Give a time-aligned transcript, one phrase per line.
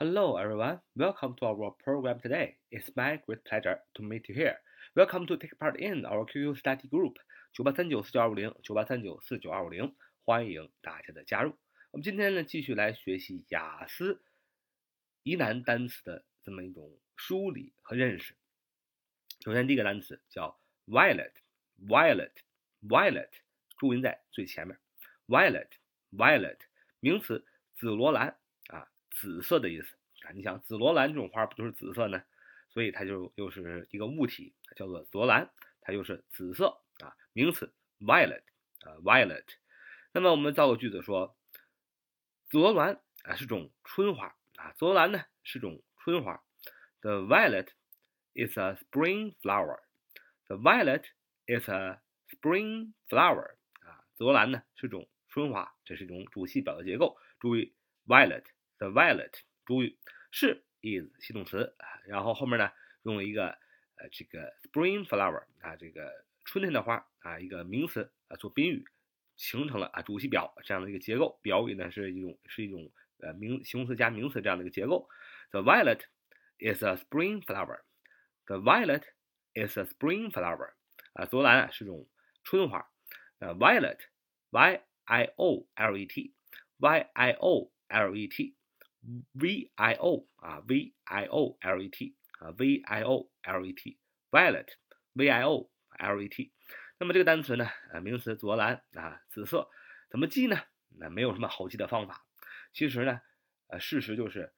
[0.00, 0.78] Hello, everyone.
[0.94, 2.54] Welcome to our program today.
[2.70, 4.60] It's my great pleasure to meet you here.
[4.94, 7.16] Welcome to take part in our QQ study group
[7.52, 9.92] 九八三九四九二五零九八三九四九二五零，
[10.24, 11.52] 欢迎大家的加入。
[11.90, 14.22] 我们今天呢，继续来学习雅思
[15.24, 18.36] 疑难单词的这么一种梳理和认识。
[19.40, 23.30] 首先，第一个单词叫 violet，violet，violet，
[23.76, 24.78] 注音在最前面。
[25.26, 26.58] violet，violet，
[27.00, 27.44] 名词，
[27.74, 28.38] 紫罗兰。
[29.20, 32.22] 紫色的意思啊，你想紫罗兰这种花不就是紫色呢？
[32.70, 35.50] 所以它就又是一个物体，叫做紫罗兰，
[35.80, 37.16] 它又是紫色啊。
[37.32, 38.42] 名词 violet
[38.82, 39.44] 啊 violet。
[40.12, 41.36] 那么我们造个句子说，
[42.48, 46.40] 紫罗兰啊是种春花啊，紫罗兰呢是种春花。
[47.00, 47.68] The violet
[48.34, 49.80] is a spring flower.
[50.46, 51.04] The violet
[51.46, 57.16] is a spring flower 啊，紫罗兰呢是种春花，这是一种主系表的结构。
[57.40, 57.72] 注意
[58.06, 58.44] violet。
[58.78, 59.32] The violet，
[59.66, 59.98] 主语
[60.30, 61.74] 是 is 系动词，
[62.06, 62.70] 然后后面呢
[63.02, 63.48] 用了一个
[63.96, 68.84] 呃这个 spring flower 啊，这个春天的花啊，一个名词啊做宾语，
[69.36, 71.38] 形成了啊主系表这样的一个结构。
[71.42, 75.08] 表语呢是一种是一种呃名形容词加名词这样的一个结构。
[75.50, 76.02] The violet
[76.58, 77.80] is a spring flower.
[78.46, 79.02] The violet
[79.54, 80.74] is a spring flower.
[81.14, 82.08] 啊，罗兰是种
[82.44, 82.88] 春花。
[83.40, 88.57] 呃，violet，y i o l e t，y i o l e t。
[89.32, 95.42] V i o 啊，v i o l e t 啊，v i o l e t，violet，v i
[95.42, 96.52] o l e t。
[96.98, 99.70] 那么这个单词呢，啊，名词，紫蓝啊，紫色，
[100.10, 100.60] 怎么记呢？
[100.88, 102.26] 那没有什么好记的方法。
[102.72, 103.20] 其实呢，
[103.68, 104.52] 呃，事实就是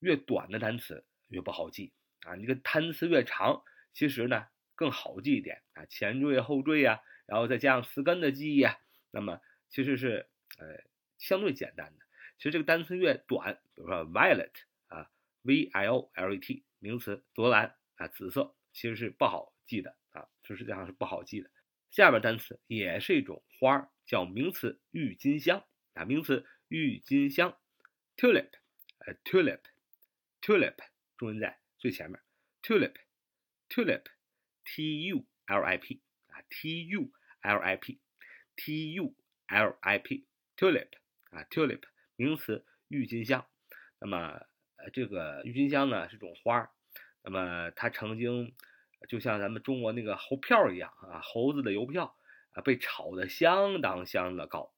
[0.00, 1.92] 越短的单词越不好记
[2.22, 2.34] 啊。
[2.34, 8.76] 你个单词越长，其实呢更好记一点啊，前缀后缀呀，然后再加上词根的记忆啊，
[9.12, 10.66] 那么其实是呃
[11.18, 12.03] 相对简单的。
[12.36, 14.52] 其实这个单词越短，比如说 violet
[14.88, 15.10] 啊
[15.42, 21.50] ，v i o l e t 名词，紫蓝啊，紫色，其实是不好记的啊，就实际上是不好记的。
[21.90, 27.56] 下边单词也是一种花，叫名词郁金香啊，名词郁金香
[28.16, 28.50] ，tulip，
[28.98, 30.76] 呃，tulip，tulip，
[31.16, 32.20] 重音在最前面
[32.62, 37.10] ，tulip，tulip，t u l i p 啊，t u
[37.42, 39.14] l i p，t u
[39.46, 40.88] l i p，tulip
[41.30, 41.82] 啊，tulip。
[42.16, 43.46] 名词郁金香，
[43.98, 44.40] 那么
[44.76, 46.70] 呃这个郁金香呢是种花儿，
[47.22, 48.54] 那么它曾经
[49.08, 52.16] 就像咱们中国那个猴票一样啊，猴子的邮票
[52.52, 54.72] 啊被炒得相当相当的高。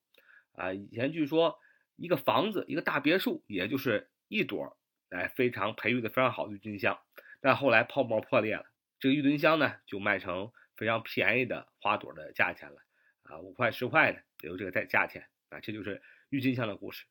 [0.52, 1.58] 啊，以前据说
[1.96, 4.78] 一个房子一个大别墅也就是一朵
[5.10, 6.98] 哎非常培育的非常好的郁金香，
[7.40, 8.64] 但后来泡沫破裂了，
[8.98, 12.82] 这个郁金香呢就卖成非常便宜的花朵的价钱了。
[13.24, 15.28] 啊，五块十块的也有这个价价钱。
[15.50, 17.04] 啊，这就是郁金香的故事。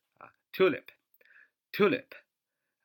[0.56, 2.08] tulip，tulip，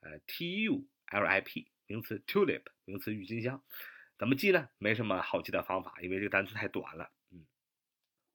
[0.01, 3.63] 呃，t u l i p，名词 tulip，名词郁金香，
[4.17, 4.69] 怎么记呢？
[4.77, 7.13] 没什么好记的方法，因为这个单词太短了。
[7.29, 7.47] 嗯，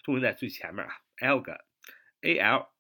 [0.05, 2.71] 重音在最前面啊，alga，a l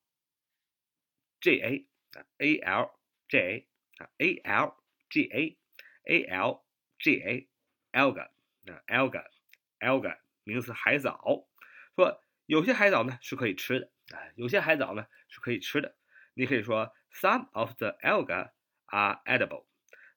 [1.41, 2.91] g A，A l
[3.27, 4.77] g a 啊，a l
[5.11, 5.59] G A
[6.05, 6.65] A L
[6.99, 7.49] G A
[7.93, 8.31] alga
[8.67, 9.27] 啊 alga
[9.81, 11.47] alga 名词海藻，
[11.97, 15.97] 说有些海藻呢是可以吃的啊，有些海藻呢是可以吃的。
[16.35, 18.53] 你可以说 Some of the alga
[18.87, 19.67] are edible.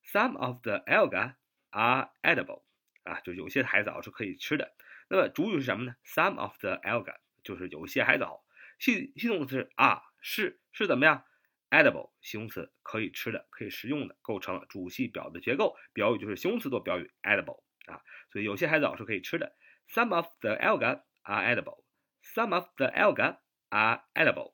[0.04, 1.36] Some of the alga
[1.72, 2.64] are edible.
[3.04, 4.76] 啊，就有些海藻是可以吃的。
[5.10, 8.46] 那么主语是什么呢？Some of the alga 就是有些海藻。
[8.80, 11.26] 系系动词啊是是怎么样
[11.74, 15.76] ？edible 形容词可以吃的，可以食用的，构成了主系表的结构。
[15.92, 18.00] 表语就是形容词做表语，edible 啊，
[18.32, 19.56] 所以有些海藻是可以吃的。
[19.90, 21.84] Some of the alga are edible.
[22.24, 23.38] Some of the alga
[23.70, 24.54] are edible.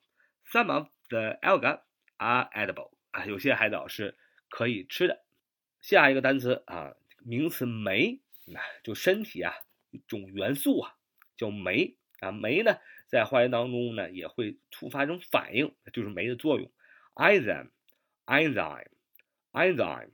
[0.50, 1.82] Some of the alga
[2.16, 4.16] are edible 啊，有些海藻是
[4.48, 5.22] 可以吃的。
[5.80, 8.20] 下一个单词啊，名词酶，
[8.54, 9.52] 啊，就身体啊
[9.90, 10.96] 一种元素啊，
[11.36, 12.32] 叫酶啊。
[12.32, 12.78] 酶呢，
[13.08, 16.70] 在化学当中呢也会触发一种反应，就是酶的作用。
[17.20, 17.70] Enzyme,
[18.26, 18.88] enzyme,
[19.52, 20.10] enzyme,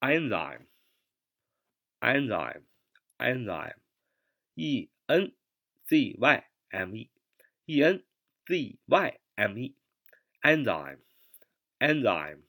[0.00, 0.66] enzyme,
[2.00, 2.62] enzyme,
[3.18, 3.74] enzyme,
[4.54, 5.34] e n
[5.86, 7.10] z y m e,
[7.66, 8.04] e n
[8.46, 9.74] z y m e,
[10.42, 10.98] enzyme,
[11.80, 12.42] enzyme,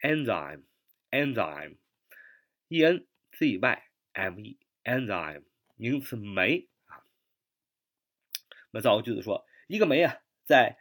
[0.00, 0.62] enzyme,
[1.10, 1.76] enzyme,
[2.68, 3.82] e n z y
[4.12, 5.42] m e, enzyme，
[5.74, 7.02] 名词酶啊。
[8.70, 10.78] 那造个句子说，一个酶啊，在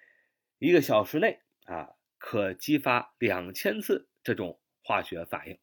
[0.60, 1.96] 一个小时内啊。
[2.34, 5.60] 可激发两千次这种化学反应，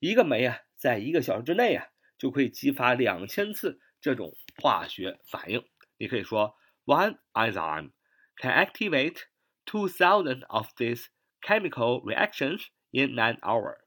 [0.00, 1.86] 一个酶啊，在一个小时之内啊，
[2.18, 5.64] 就可以激发两千次这种化学反应。
[5.96, 7.92] 你可以说，one enzyme
[8.36, 9.22] can activate
[9.64, 11.06] two thousand of these
[11.40, 13.78] chemical reactions in an hour。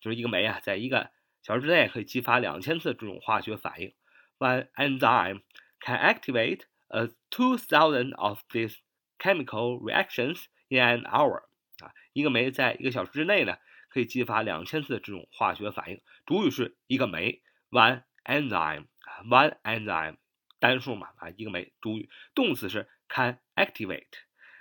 [0.00, 1.12] 就是一个酶啊，在一个
[1.44, 3.94] 小时之内可以激发两千次这种化学反应。
[4.40, 5.42] One enzyme
[5.78, 8.78] can activate a two thousand of these
[9.20, 11.44] chemical reactions in an hour。
[11.82, 13.56] 啊，一个酶在一个小时之内呢，
[13.90, 16.00] 可以激发两千次这种化学反应。
[16.24, 20.16] 主语是一个酶，one enzyme，one enzyme，
[20.60, 21.72] 单数嘛，啊，一个酶。
[21.80, 24.06] 主语，动词是 can activate。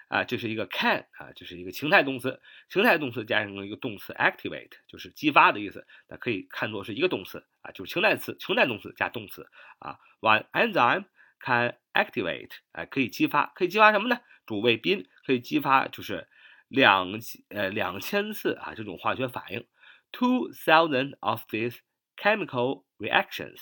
[0.07, 5.88] 啊，这是一个 can 啊，这是一个情态动词，情态动词加上一个动词 activate，就是激发的意思。
[6.09, 10.00] 那可以看作是一个动词啊，就是情态词、情态动词加动词啊。
[10.19, 11.06] One enzyme
[11.39, 14.19] can activate，哎，可以激发，可以激发什么呢？
[14.45, 16.27] 主谓宾可以激发就是
[16.71, 17.19] 两
[17.50, 19.68] 呃两千次啊这种化学反应
[20.13, 21.77] ，two thousand of these
[22.15, 23.57] chemical reactions，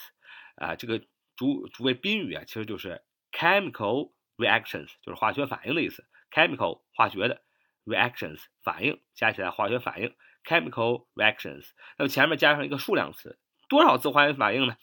[0.55, 0.99] 啊，这个
[1.35, 3.01] 主主谓宾语啊其实就是
[3.31, 6.05] chemical reactions，就是化学反应的意思。
[6.31, 7.41] chemical 化学的
[7.85, 10.13] reactions 反应加起来化学反应
[10.43, 14.75] chemical reactions，那么前面加上一个数量词，多少次化学反应呢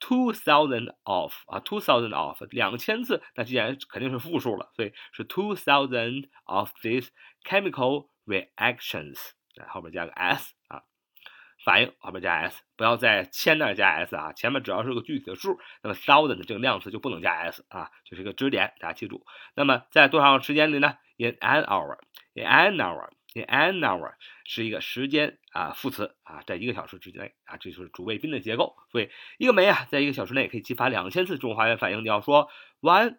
[0.00, 7.08] ？two thousand of 啊，two thousand of 两千次，那既然肯定是复数了，所以是 two thousand of these
[7.44, 9.18] chemical reactions，
[9.68, 10.82] 后边加个 s 啊，
[11.64, 19.24] 反应后边加 s，不要在千那加 s 啊，前面只要是个具体的数，那么 thousand 这个量词就不能加 s 啊，这是一个支点，大家记住。
[19.54, 24.14] 那么在多长时间里呢？In an hour，in an hour In an hour
[24.44, 28.76] 是一个时间啊副词啊，在一个小时之内啊，这就是主谓宾的结构。
[28.92, 32.04] 所以一个酶啊，在一个小时内可以激发两千次这种化学反应。
[32.04, 32.48] 你要说
[32.80, 33.18] one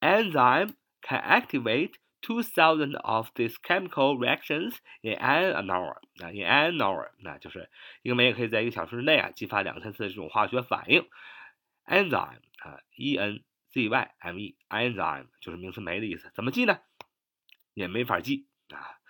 [0.00, 7.10] enzyme can activate two thousand of these chemical reactions in an hour 啊，in an hour
[7.20, 7.70] 那就是
[8.02, 11.08] 一个酶也可以在一个小时之内啊激发两千次这种化学反应。
[11.86, 16.30] enzyme 啊，e n z y m e，enzyme 就是名词酶的意思。
[16.34, 16.78] 怎么记呢？
[17.74, 19.00] 也没法记啊，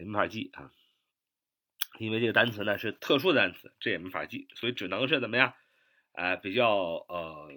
[0.00, 0.72] 没法记啊，
[1.98, 5.54] 因为这个单词呢是特殊的单词，这也没法记，所以只能是怎么样？
[6.12, 6.74] 啊，比较
[7.08, 7.52] 呃，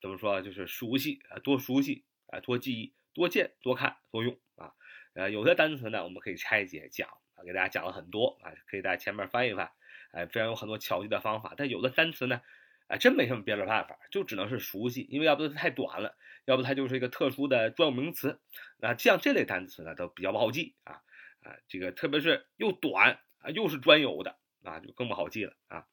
[0.00, 0.42] 怎么说？
[0.42, 4.74] 就是熟悉啊，多熟悉啊，多记忆，多见，多看，多用啊。
[5.14, 9.70] 呃，有些单词呢，我们可以拆解讲啊，给大家讲了很多啊，可以大家前面翻一翻，
[10.12, 11.54] 哎，非常有很多巧记的方法。
[11.56, 12.40] 但有的单词呢，
[12.88, 16.16] 哎，真没什么别的办法，就只能是熟悉，因为要不太短了。
[16.44, 18.40] 要不它就是一个特殊的专有名词，
[18.78, 21.02] 那像这类单词呢都比较不好记啊
[21.48, 25.86] 啊，这个特别是又短啊又是专有的啊，就更不好记了啊。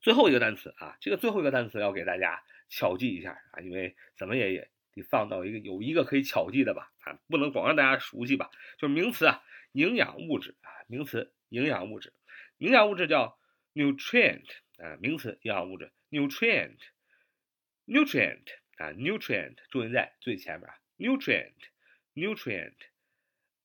[0.00, 8.50] 最后一个单词啊，这个最后一个单词要给大家巧记一下啊，因为怎么也也得放到一个有一个可以巧记的吧啊，不能光让大家熟悉吧。
[8.78, 9.42] 就是名词啊，
[9.72, 12.12] 营养物质啊，名词营养物质，
[12.58, 13.38] 营养物质叫
[13.72, 14.44] nutrient
[14.76, 18.44] 啊，名词营养物质 nutrient，nutrient。
[18.78, 22.76] 啊，nutrient 重音在最前面啊，nutrient，nutrient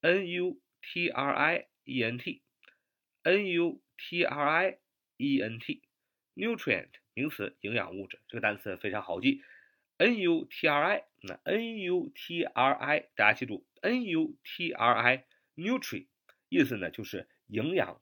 [0.03, 4.77] n u t r i e n t，n u t r i
[5.15, 8.19] e n t，nutrient 名词，营养物质。
[8.27, 9.41] 这个单词非常好记
[9.95, 16.07] ，n u t r i，那 n u t r i，大家记住 n u t r i，nutri，
[16.49, 18.01] 意思呢就是营养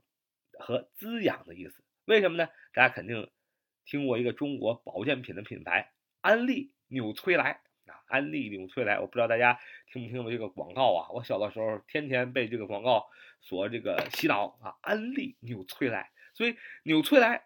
[0.58, 1.84] 和滋养的意思。
[2.06, 2.50] 为什么呢？
[2.74, 3.30] 大家肯定
[3.86, 7.62] 听过一个中国保健品的品牌安利纽崔莱，
[8.12, 9.58] 安利纽崔莱，我不知道大家
[9.92, 11.10] 听不听过这个广告啊？
[11.12, 13.08] 我小的时候天天被这个广告
[13.40, 17.46] 所这个洗脑啊，安利纽崔莱，所以纽崔莱，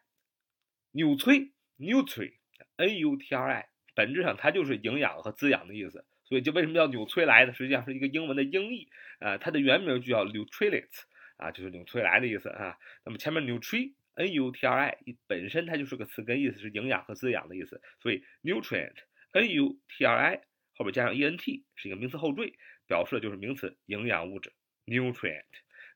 [0.91, 7.53] 纽崔，nutri，n u t r i，本质上它就是营养和滋养的意思，所以就为什么叫纽崔莱呢？
[7.53, 11.03] 实际上是一个英文的音译啊，它的原名就叫 Nutrilite
[11.37, 12.77] 啊，就是纽崔莱的意思啊。
[13.05, 18.95] 那么前面 nutri，n u t r i，本身它就是个词根，意思是营养和滋养的意思，所以 nutrient。
[19.31, 20.41] n u t r i
[20.75, 24.53] 后边加上 e n t 是一个名词后缀，表示的就是名词营养物质
[24.85, 25.43] nutrient。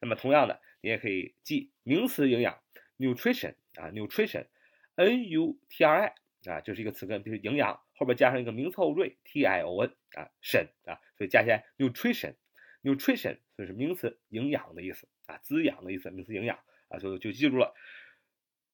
[0.02, 2.62] 那么同样的，你也可以记名词营养
[2.98, 6.16] nutrition 啊 nutrition，n u t r i
[6.50, 12.36] 啊就是一个词根，就是营养后边加上一个名词后缀 t i o n 啊 tion 啊，所以加起来 nutrition
[12.82, 16.58] nutrition 所以是名词营养的意思啊滋养的意思，名词营养
[16.88, 17.76] 啊，所以就记住了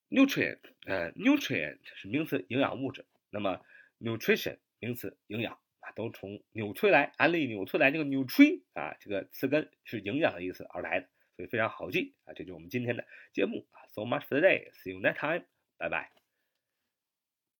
[0.09, 3.59] nutrient 呃 nutrient 是名词营养物质，那么
[3.99, 5.59] nutrition 名词营养
[5.95, 12.33] 都从纽崔莱安利纽崔莱这个纽崔啊这个词根是营养的意思而来的，所以非常好记啊。
[12.33, 13.85] 这就是我们今天的节目啊。
[13.87, 14.71] So much for today.
[14.83, 15.45] See you next time.
[15.77, 16.24] 拜拜